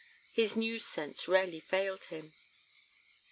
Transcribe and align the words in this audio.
His 0.33 0.55
news 0.57 0.83
sense 0.87 1.27
rarely 1.27 1.59
failed 1.59 2.05
him. 2.05 2.33